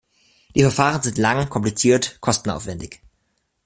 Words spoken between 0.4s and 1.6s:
Die Verfahren sind lang,